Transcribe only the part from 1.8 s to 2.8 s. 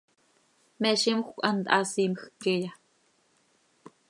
siimjc queeya?